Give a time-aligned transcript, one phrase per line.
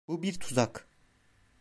[0.07, 0.87] Bu bir tuzak.